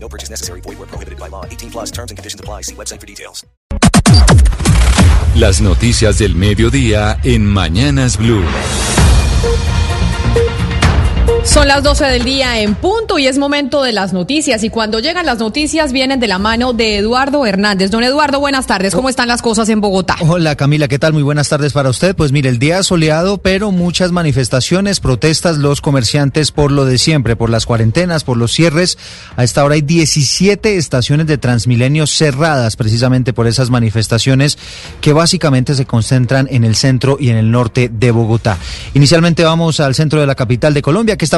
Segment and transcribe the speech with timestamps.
[0.00, 0.60] No purchase necessary.
[0.62, 1.44] Void where prohibited by law.
[1.44, 2.62] 18 plus terms and conditions apply.
[2.62, 3.44] See website for details.
[5.34, 8.44] Las noticias del mediodía en Mañanas Blue.
[11.44, 14.62] Son las 12 del día en punto y es momento de las noticias.
[14.64, 17.90] Y cuando llegan las noticias vienen de la mano de Eduardo Hernández.
[17.90, 18.94] Don Eduardo, buenas tardes.
[18.94, 20.16] ¿Cómo están las cosas en Bogotá?
[20.20, 21.14] Hola Camila, ¿qué tal?
[21.14, 22.14] Muy buenas tardes para usted.
[22.14, 27.34] Pues mire, el día soleado, pero muchas manifestaciones, protestas, los comerciantes por lo de siempre,
[27.34, 28.98] por las cuarentenas, por los cierres.
[29.36, 34.58] A esta hora hay 17 estaciones de Transmilenio cerradas precisamente por esas manifestaciones
[35.00, 38.58] que básicamente se concentran en el centro y en el norte de Bogotá.
[38.94, 41.16] Inicialmente vamos al centro de la capital de Colombia.
[41.16, 41.37] ¿Qué está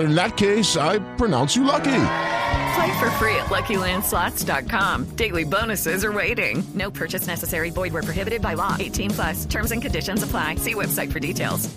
[0.00, 2.04] In that case, I pronounce you lucky.
[2.74, 5.16] Play for free at LuckyLandSlots.com.
[5.16, 6.62] Daily bonuses are waiting.
[6.74, 7.70] No purchase necessary.
[7.70, 8.76] Void where prohibited by law.
[8.78, 9.46] 18 plus.
[9.46, 10.56] Terms and conditions apply.
[10.56, 11.68] See website for details.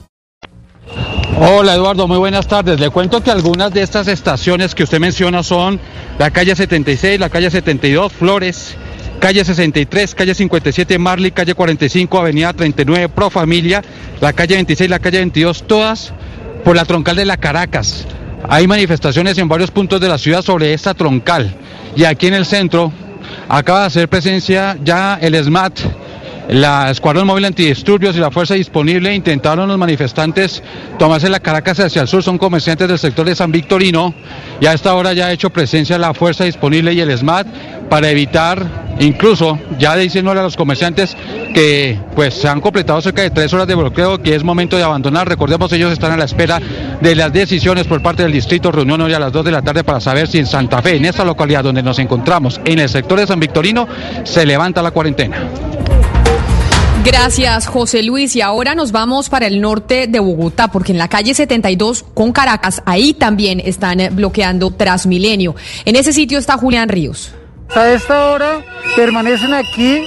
[1.38, 2.80] Hola Eduardo, muy buenas tardes.
[2.80, 5.80] Le cuento que algunas de estas estaciones que usted menciona son
[6.20, 8.76] la calle 76, la calle 72, Flores,
[9.20, 13.82] calle 63, calle 57, Marley, calle 45, avenida 39, Pro Familia,
[14.20, 16.14] la calle 26, la calle 22, todas
[16.64, 18.06] por la troncal de la Caracas.
[18.48, 21.54] Hay manifestaciones en varios puntos de la ciudad sobre esta troncal.
[21.96, 22.92] Y aquí en el centro
[23.50, 25.80] acaba de hacer presencia ya el SMAT,
[26.50, 29.14] la Escuadrón Móvil Antidisturbios y la Fuerza Disponible.
[29.14, 30.62] Intentaron los manifestantes
[30.98, 32.24] tomarse la Caracas hacia el sur.
[32.24, 34.14] Son comerciantes del sector de San Victorino.
[34.60, 37.48] Y a esta hora ya ha hecho presencia la Fuerza Disponible y el SMAT
[37.90, 41.16] para evitar, incluso ya diciéndole a los comerciantes
[41.54, 44.84] que pues se han completado cerca de tres horas de bloqueo, que es momento de
[44.84, 45.28] abandonar.
[45.28, 46.60] Recordemos, ellos están a la espera
[47.02, 48.72] de las decisiones por parte del distrito.
[48.72, 51.06] Reunión hoy a las 2 de la tarde para saber si en Santa Fe, en
[51.06, 53.88] esta localidad donde nos encontramos, en el sector de San Victorino,
[54.24, 55.38] se levanta la cuarentena.
[57.04, 58.36] Gracias, José Luis.
[58.36, 62.32] Y ahora nos vamos para el norte de Bogotá, porque en la calle 72 con
[62.32, 65.56] Caracas, ahí también están bloqueando Transmilenio.
[65.86, 67.32] En ese sitio está Julián Ríos.
[67.76, 68.62] A esta hora
[68.98, 70.04] permanecen aquí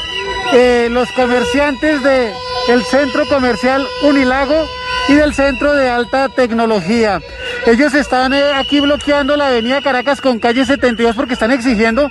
[0.53, 2.31] eh, los comerciantes del
[2.69, 4.69] el centro comercial Unilago
[5.09, 7.21] y del centro de alta tecnología.
[7.67, 12.11] Ellos están eh, aquí bloqueando la avenida Caracas con calle 72 porque están exigiendo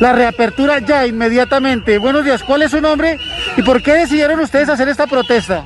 [0.00, 1.96] la reapertura ya inmediatamente.
[1.96, 3.18] Buenos días, ¿cuál es su nombre
[3.56, 5.64] y por qué decidieron ustedes hacer esta protesta?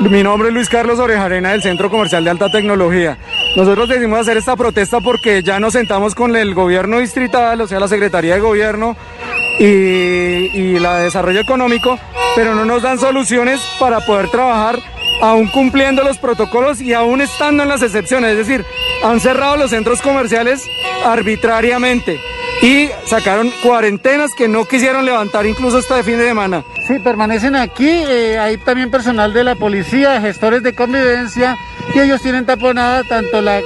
[0.00, 3.18] Mi nombre es Luis Carlos Orejarena del Centro Comercial de Alta Tecnología.
[3.56, 7.80] Nosotros decidimos hacer esta protesta porque ya nos sentamos con el gobierno distrital, o sea,
[7.80, 8.96] la Secretaría de Gobierno
[9.58, 11.98] y, la de Desarrollo Económico,
[12.36, 14.78] pero no nos dan soluciones para poder trabajar
[15.20, 18.30] aún cumpliendo los protocolos y aún estando en las excepciones.
[18.30, 18.64] Es decir,
[19.02, 20.62] han cerrado los centros comerciales
[21.04, 22.20] arbitrariamente
[22.62, 26.62] y sacaron cuarentenas que no quisieron levantar incluso este fin de semana.
[26.86, 31.56] Sí, permanecen aquí, eh, hay también personal de la policía, gestores de convivencia
[31.94, 33.60] y ellos tienen taponada tanto la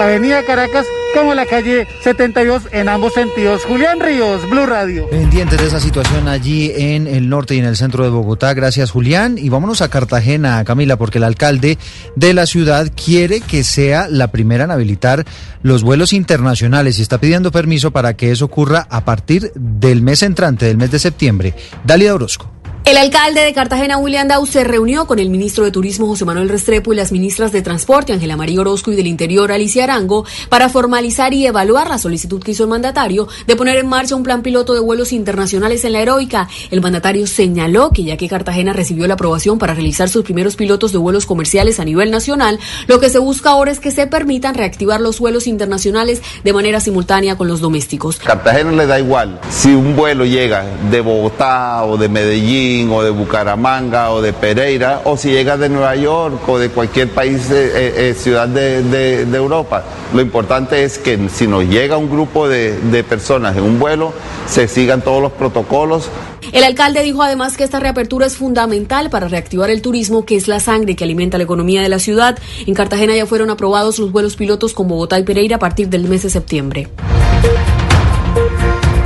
[0.00, 3.64] avenida Caracas como la calle 72 en ambos sentidos.
[3.64, 5.08] Julián Ríos, Blue Radio.
[5.08, 8.54] Pendientes de esa situación allí en el norte y en el centro de Bogotá.
[8.54, 9.36] Gracias, Julián.
[9.38, 11.78] Y vámonos a Cartagena, Camila, porque el alcalde
[12.16, 15.24] de la ciudad quiere que sea la primera en habilitar
[15.62, 20.22] los vuelos internacionales y está pidiendo permiso para que eso ocurra a partir del mes
[20.22, 21.54] entrante, del mes de septiembre.
[21.84, 22.59] Dalia Orozco.
[22.90, 26.48] El alcalde de Cartagena, William Dau, se reunió con el ministro de Turismo, José Manuel
[26.48, 30.68] Restrepo, y las ministras de Transporte, Ángela María Orozco, y del Interior, Alicia Arango, para
[30.68, 34.42] formalizar y evaluar la solicitud que hizo el mandatario de poner en marcha un plan
[34.42, 36.48] piloto de vuelos internacionales en la heroica.
[36.72, 40.90] El mandatario señaló que ya que Cartagena recibió la aprobación para realizar sus primeros pilotos
[40.90, 44.56] de vuelos comerciales a nivel nacional, lo que se busca ahora es que se permitan
[44.56, 48.16] reactivar los vuelos internacionales de manera simultánea con los domésticos.
[48.16, 53.10] Cartagena le da igual si un vuelo llega de Bogotá o de Medellín O de
[53.10, 58.10] Bucaramanga o de Pereira, o si llegas de Nueva York o de cualquier país, eh,
[58.10, 59.84] eh, ciudad de, de, de, Europa.
[60.14, 64.14] Lo importante es que si nos llega un grupo de, de personas en un vuelo,
[64.48, 66.08] se sigan todos los protocolos.
[66.52, 70.48] El alcalde dijo además que esta reapertura es fundamental para reactivar el turismo, que es
[70.48, 72.38] la sangre que alimenta la economía de la ciudad.
[72.66, 76.04] En Cartagena ya fueron aprobados los vuelos pilotos con Bogotá y Pereira a partir del
[76.04, 76.88] mes de septiembre.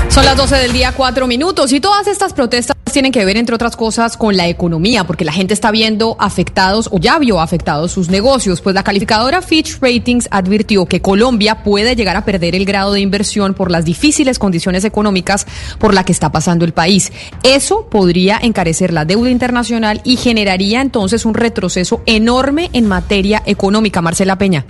[0.09, 1.73] Son las 12 del día, cuatro minutos.
[1.73, 5.33] Y todas estas protestas tienen que ver, entre otras cosas, con la economía, porque la
[5.33, 8.63] gente está viendo afectados o ya vio afectados sus negocios.
[8.63, 13.01] Pues la calificadora Fitch Ratings advirtió que Colombia puede llegar a perder el grado de
[13.01, 15.47] inversión por las difíciles condiciones económicas
[15.79, 17.13] por la que está pasando el país.
[17.43, 24.01] Eso podría encarecer la deuda internacional y generaría entonces un retroceso enorme en materia económica.
[24.01, 24.65] Marcela Peña.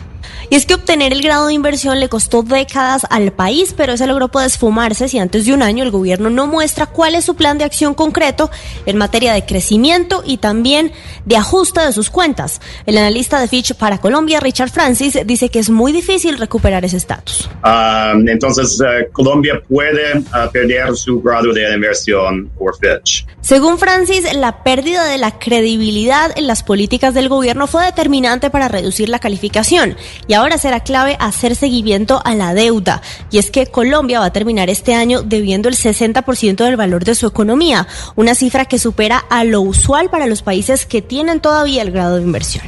[0.50, 4.06] Y es que obtener el grado de inversión le costó décadas al país, pero ese
[4.06, 7.34] logró poder esfumarse si antes de un año el gobierno no muestra cuál es su
[7.34, 8.48] plan de acción concreto
[8.86, 10.92] en materia de crecimiento y también
[11.24, 12.60] de ajuste de sus cuentas.
[12.86, 16.96] El analista de Fitch para Colombia, Richard Francis, dice que es muy difícil recuperar ese
[16.98, 17.50] estatus.
[17.64, 23.26] Uh, entonces, uh, Colombia puede uh, perder su grado de inversión por Fitch.
[23.40, 28.68] Según Francis, la pérdida de la credibilidad en las políticas del gobierno fue determinante para
[28.68, 29.96] reducir la calificación
[30.28, 33.02] y ahora será clave hacer seguimiento a la deuda.
[33.30, 37.14] Y es que Colombia va a terminar este año debiendo el 60% del valor de
[37.14, 37.86] su economía,
[38.16, 42.16] una cifra que supera a lo usual para los países que tienen todavía el grado
[42.16, 42.64] de inversión.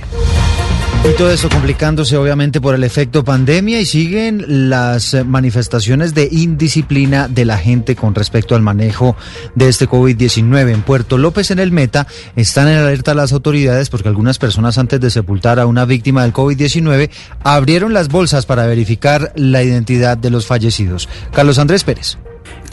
[1.08, 7.28] Y todo eso complicándose obviamente por el efecto pandemia y siguen las manifestaciones de indisciplina
[7.28, 9.14] de la gente con respecto al manejo
[9.54, 10.72] de este COVID-19.
[10.72, 15.00] En Puerto López, en el Meta, están en alerta las autoridades porque algunas personas antes
[15.00, 17.08] de sepultar a una víctima del COVID-19
[17.44, 21.08] abrieron las bolsas para verificar la identidad de los fallecidos.
[21.32, 22.18] Carlos Andrés Pérez.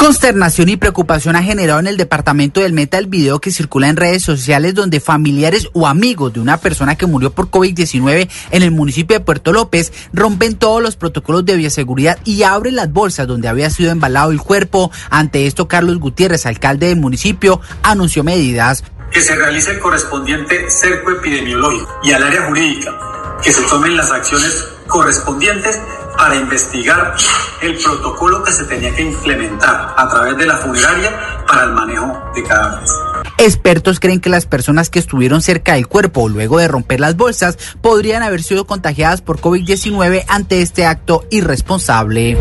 [0.04, 3.96] Consternación y preocupación ha generado en el departamento del Meta el video que circula en
[3.96, 8.72] redes sociales donde familiares o amigos de una persona que murió por COVID-19 en el
[8.72, 13.48] municipio de Puerto López rompen todos los protocolos de bioseguridad y abren las bolsas donde
[13.48, 14.92] había sido embalado el cuerpo.
[15.10, 18.84] Ante esto, Carlos Gutiérrez, alcalde del municipio, anunció medidas.
[19.14, 22.92] Que se realice el correspondiente cerco epidemiológico y al área jurídica,
[23.44, 25.80] que se tomen las acciones correspondientes
[26.18, 27.16] para investigar
[27.62, 32.32] el protocolo que se tenía que implementar a través de la funeraria para el manejo
[32.36, 32.92] de cadáveres.
[33.38, 37.58] Expertos creen que las personas que estuvieron cerca del cuerpo luego de romper las bolsas
[37.82, 42.38] podrían haber sido contagiadas por COVID-19 ante este acto irresponsable.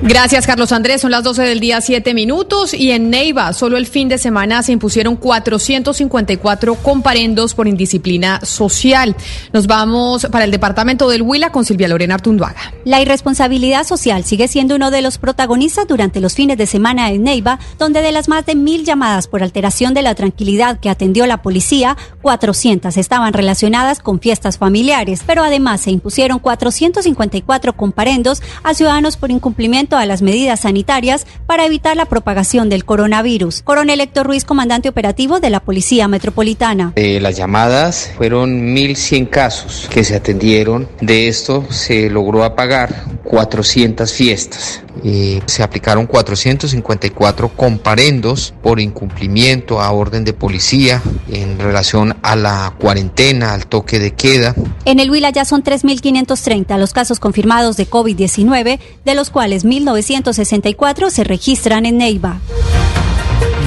[0.00, 1.00] Gracias, Carlos Andrés.
[1.00, 2.72] Son las 12 del día, 7 minutos.
[2.72, 9.16] Y en Neiva, solo el fin de semana se impusieron 454 comparendos por indisciplina social.
[9.52, 12.72] Nos vamos para el departamento del Huila con Silvia Lorena Artunduaga.
[12.84, 17.24] La irresponsabilidad social sigue siendo uno de los protagonistas durante los fines de semana en
[17.24, 21.26] Neiva, donde de las más de mil llamadas por alteración de la tranquilidad que atendió
[21.26, 25.22] la policía, 400 estaban relacionadas con fiestas familiares.
[25.26, 31.64] Pero además se impusieron 454 comparendos a ciudadanos por incumplimiento a las medidas sanitarias para
[31.64, 33.62] evitar la propagación del coronavirus.
[33.62, 36.92] Coronel Héctor Ruiz, comandante operativo de la Policía Metropolitana.
[36.94, 40.88] De las llamadas fueron 1.100 casos que se atendieron.
[41.00, 44.82] De esto se logró apagar 400 fiestas.
[45.04, 52.74] Eh, se aplicaron 454 comparendos por incumplimiento a orden de policía en relación a la
[52.80, 54.56] cuarentena, al toque de queda.
[54.84, 61.10] En el Huila ya son 3.530 los casos confirmados de COVID-19, de los cuales 1.964
[61.10, 62.40] se registran en Neiva.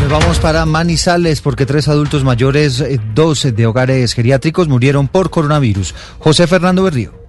[0.02, 5.30] Nos vamos para Manizales porque tres adultos mayores, eh, dos de hogares geriátricos murieron por
[5.30, 5.94] coronavirus.
[6.20, 7.22] José Fernando Berrío.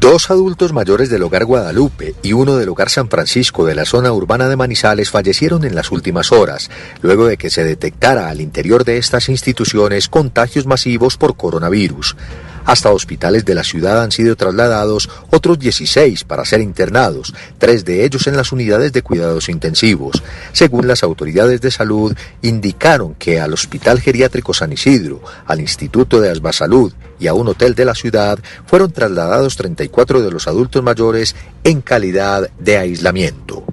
[0.00, 4.12] Dos adultos mayores del hogar Guadalupe y uno del hogar San Francisco de la zona
[4.12, 8.84] urbana de Manizales fallecieron en las últimas horas, luego de que se detectara al interior
[8.84, 12.16] de estas instituciones contagios masivos por coronavirus.
[12.68, 18.04] Hasta hospitales de la ciudad han sido trasladados otros 16 para ser internados, tres de
[18.04, 20.22] ellos en las unidades de cuidados intensivos.
[20.52, 26.28] Según las autoridades de salud, indicaron que al Hospital Geriátrico San Isidro, al Instituto de
[26.28, 31.36] Asbasalud y a un hotel de la ciudad fueron trasladados 34 de los adultos mayores
[31.64, 33.64] en calidad de aislamiento.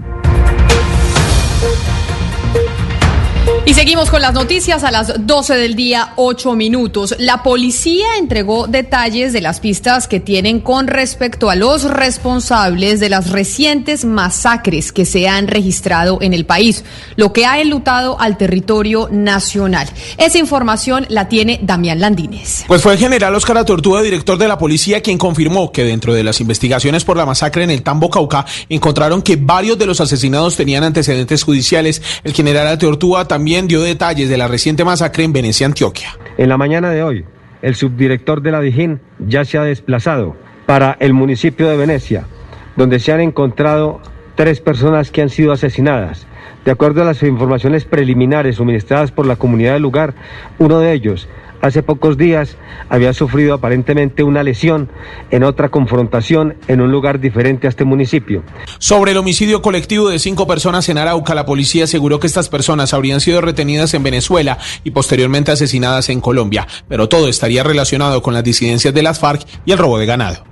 [3.67, 7.15] Y seguimos con las noticias a las 12 del día, 8 minutos.
[7.17, 13.09] La policía entregó detalles de las pistas que tienen con respecto a los responsables de
[13.09, 16.83] las recientes masacres que se han registrado en el país,
[17.15, 19.89] lo que ha enlutado al territorio nacional.
[20.17, 22.65] Esa información la tiene Damián Landines.
[22.67, 26.23] Pues fue el general Oscar Tortuga, director de la policía, quien confirmó que dentro de
[26.23, 30.55] las investigaciones por la masacre en el Tambo Cauca encontraron que varios de los asesinados
[30.55, 32.03] tenían antecedentes judiciales.
[32.23, 36.09] El general Tortuga también dio detalles de la reciente masacre en Venecia, Antioquia.
[36.37, 37.25] En la mañana de hoy,
[37.61, 40.35] el subdirector de la Dijín ya se ha desplazado
[40.65, 42.27] para el municipio de Venecia,
[42.75, 44.01] donde se han encontrado
[44.35, 46.27] tres personas que han sido asesinadas.
[46.65, 50.15] De acuerdo a las informaciones preliminares suministradas por la comunidad del lugar,
[50.59, 51.29] uno de ellos
[51.65, 52.57] hace pocos días
[52.89, 54.89] había sufrido aparentemente una lesión
[55.31, 58.43] en otra confrontación en un lugar diferente a este municipio.
[58.77, 62.93] Sobre el homicidio colectivo de cinco personas en Arauca, la policía aseguró que estas personas
[62.93, 68.33] habrían sido retenidas en Venezuela y posteriormente asesinadas en Colombia, pero todo estaría relacionado con
[68.33, 70.43] las disidencias de las FARC y el robo de ganado.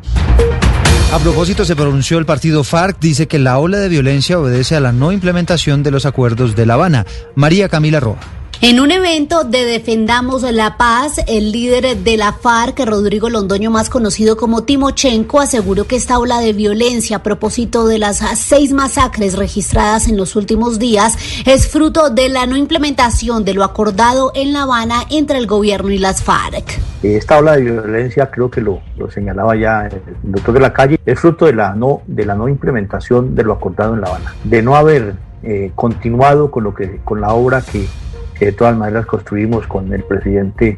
[1.11, 4.79] A propósito, se pronunció el partido FARC, dice que la ola de violencia obedece a
[4.79, 7.05] la no implementación de los acuerdos de La Habana.
[7.35, 8.42] María Camila Roa.
[8.61, 13.89] En un evento de Defendamos la Paz, el líder de la FARC, Rodrigo Londoño, más
[13.89, 19.37] conocido como Timochenko, aseguró que esta ola de violencia a propósito de las seis masacres
[19.37, 24.53] registradas en los últimos días es fruto de la no implementación de lo acordado en
[24.53, 26.79] La Habana entre el gobierno y las FARC.
[27.03, 30.99] Esta ola de violencia, creo que lo, lo señalaba ya el doctor de la calle,
[31.05, 34.33] es fruto de la no, de la no implementación de lo acordado en La Habana,
[34.45, 37.85] de no haber eh, continuado con, lo que, con la obra que
[38.33, 40.77] que de todas maneras construimos con el presidente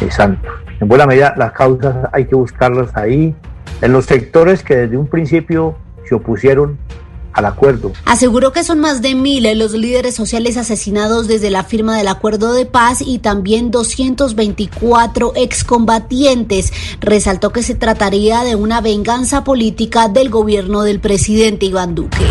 [0.00, 0.52] eh, Santos.
[0.80, 3.34] En buena medida las causas hay que buscarlas ahí,
[3.80, 5.76] en los sectores que desde un principio
[6.08, 6.78] se opusieron
[7.34, 7.92] al acuerdo.
[8.06, 12.54] Aseguró que son más de mil los líderes sociales asesinados desde la firma del acuerdo
[12.54, 16.72] de paz y también 224 excombatientes.
[17.00, 22.24] Resaltó que se trataría de una venganza política del gobierno del presidente Iván Duque.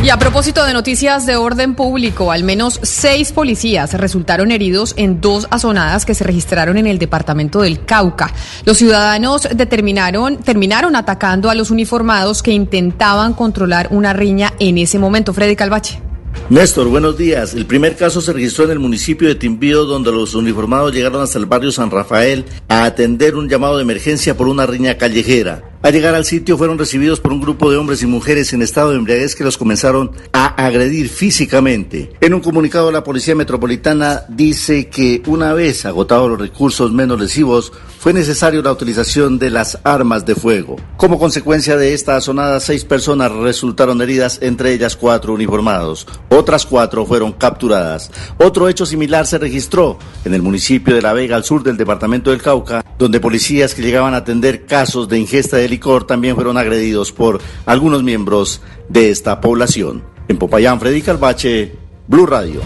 [0.00, 5.20] Y a propósito de noticias de orden público, al menos seis policías resultaron heridos en
[5.20, 8.32] dos azonadas que se registraron en el departamento del Cauca.
[8.64, 15.00] Los ciudadanos determinaron, terminaron atacando a los uniformados que intentaban controlar una riña en ese
[15.00, 15.34] momento.
[15.34, 16.00] Freddy Calvache.
[16.48, 17.54] Néstor, buenos días.
[17.54, 21.38] El primer caso se registró en el municipio de Timbío, donde los uniformados llegaron hasta
[21.38, 25.67] el barrio San Rafael a atender un llamado de emergencia por una riña callejera.
[25.80, 28.90] Al llegar al sitio fueron recibidos por un grupo de hombres y mujeres en estado
[28.90, 32.10] de embriaguez que los comenzaron a agredir físicamente.
[32.20, 37.72] En un comunicado la Policía Metropolitana dice que una vez agotados los recursos menos lesivos,
[37.98, 40.76] fue necesario la utilización de las armas de fuego.
[40.96, 46.06] Como consecuencia de esta azonada, seis personas resultaron heridas, entre ellas cuatro uniformados.
[46.28, 48.10] Otras cuatro fueron capturadas.
[48.38, 52.30] Otro hecho similar se registró en el municipio de La Vega, al sur del departamento
[52.30, 56.56] del Cauca, donde policías que llegaban a atender casos de ingesta de licor también fueron
[56.56, 60.02] agredidos por algunos miembros de esta población.
[60.28, 61.74] En Popayán, Freddy Calvache,
[62.06, 62.60] Blue Radio.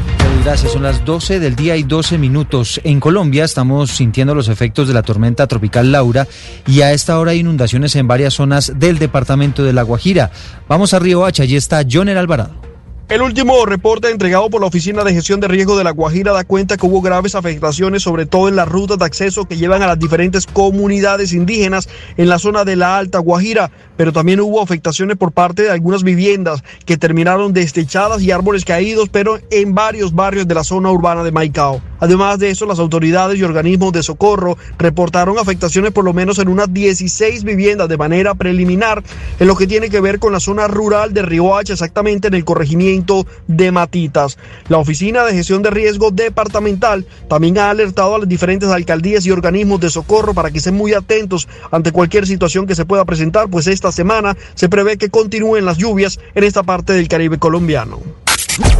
[0.44, 2.80] Gracias, son las 12 del día y 12 minutos.
[2.82, 6.26] En Colombia estamos sintiendo los efectos de la tormenta tropical Laura
[6.66, 10.32] y a esta hora hay inundaciones en varias zonas del departamento de La Guajira.
[10.68, 12.71] Vamos a Río Hacha, allí está Joner Alvarado.
[13.12, 16.44] El último reporte entregado por la Oficina de Gestión de Riesgo de La Guajira da
[16.44, 19.86] cuenta que hubo graves afectaciones, sobre todo en las rutas de acceso que llevan a
[19.86, 25.18] las diferentes comunidades indígenas en la zona de la Alta Guajira, pero también hubo afectaciones
[25.18, 30.48] por parte de algunas viviendas que terminaron destechadas y árboles caídos, pero en varios barrios
[30.48, 31.91] de la zona urbana de Maicao.
[32.02, 36.48] Además de eso, las autoridades y organismos de socorro reportaron afectaciones por lo menos en
[36.48, 39.04] unas 16 viviendas de manera preliminar
[39.38, 42.44] en lo que tiene que ver con la zona rural de Riohacha, exactamente en el
[42.44, 44.36] corregimiento de Matitas.
[44.68, 49.30] La Oficina de Gestión de Riesgo Departamental también ha alertado a las diferentes alcaldías y
[49.30, 53.48] organismos de socorro para que estén muy atentos ante cualquier situación que se pueda presentar,
[53.48, 58.00] pues esta semana se prevé que continúen las lluvias en esta parte del Caribe colombiano.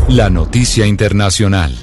[0.09, 1.79] La noticia internacional.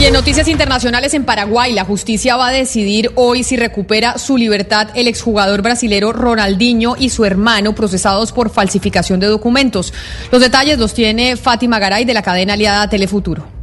[0.00, 4.36] Y en noticias internacionales en Paraguay, la justicia va a decidir hoy si recupera su
[4.36, 9.92] libertad el exjugador brasilero Ronaldinho y su hermano procesados por falsificación de documentos.
[10.30, 13.57] Los detalles los tiene Fátima Garay de la cadena aliada Telefuturo.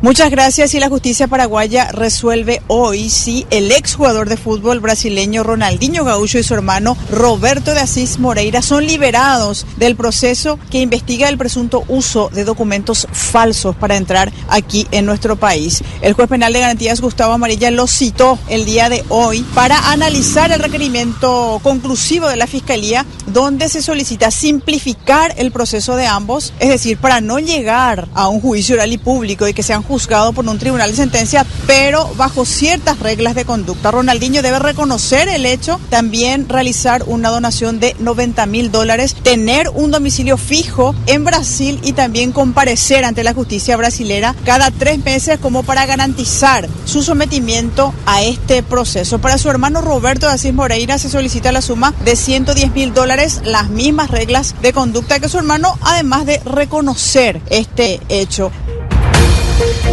[0.00, 6.04] Muchas gracias y la justicia paraguaya resuelve hoy si el exjugador de fútbol brasileño Ronaldinho
[6.04, 11.36] Gaúcho y su hermano Roberto de Asís Moreira son liberados del proceso que investiga el
[11.36, 15.82] presunto uso de documentos falsos para entrar aquí en nuestro país.
[16.00, 20.52] El juez penal de garantías Gustavo Amarilla lo citó el día de hoy para analizar
[20.52, 26.68] el requerimiento conclusivo de la Fiscalía donde se solicita simplificar el proceso de ambos, es
[26.68, 30.46] decir, para no llegar a un juicio oral y público y que sean juzgado por
[30.46, 33.90] un tribunal de sentencia, pero bajo ciertas reglas de conducta.
[33.90, 39.90] Ronaldinho debe reconocer el hecho, también realizar una donación de 90 mil dólares, tener un
[39.90, 45.62] domicilio fijo en Brasil y también comparecer ante la justicia brasilera cada tres meses como
[45.62, 49.18] para garantizar su sometimiento a este proceso.
[49.18, 53.40] Para su hermano Roberto de Asís Moreira se solicita la suma de 110 mil dólares,
[53.44, 58.50] las mismas reglas de conducta que su hermano, además de reconocer este hecho.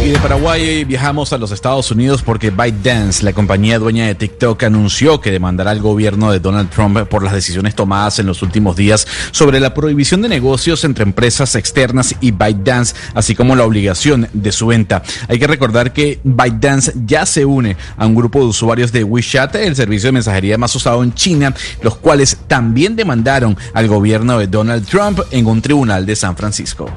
[0.06, 4.62] Y de Paraguay viajamos a los Estados Unidos porque ByteDance, la compañía dueña de TikTok,
[4.62, 8.76] anunció que demandará al gobierno de Donald Trump por las decisiones tomadas en los últimos
[8.76, 14.28] días sobre la prohibición de negocios entre empresas externas y ByteDance, así como la obligación
[14.32, 15.02] de su venta.
[15.28, 19.56] Hay que recordar que ByteDance ya se une a un grupo de usuarios de WeChat,
[19.56, 24.46] el servicio de mensajería más usado en China, los cuales también demandaron al gobierno de
[24.46, 26.88] Donald Trump en un tribunal de San Francisco.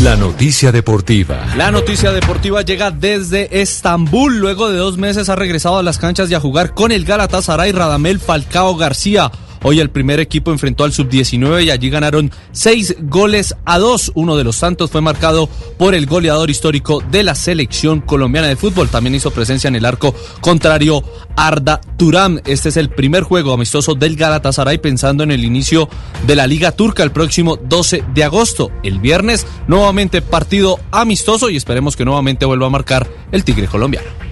[0.00, 1.46] La noticia deportiva.
[1.56, 4.38] La noticia deportiva llega desde Estambul.
[4.38, 7.70] Luego de dos meses ha regresado a las canchas y a jugar con el Galatasaray
[7.70, 9.30] Radamel Falcao García.
[9.64, 14.10] Hoy el primer equipo enfrentó al sub-19 y allí ganaron seis goles a dos.
[14.14, 18.56] Uno de los tantos fue marcado por el goleador histórico de la selección colombiana de
[18.56, 18.88] fútbol.
[18.88, 21.04] También hizo presencia en el arco contrario
[21.36, 22.40] Arda Turam.
[22.44, 25.88] Este es el primer juego amistoso del Galatasaray pensando en el inicio
[26.26, 28.72] de la Liga Turca el próximo 12 de agosto.
[28.82, 34.31] El viernes nuevamente partido amistoso y esperemos que nuevamente vuelva a marcar el Tigre colombiano.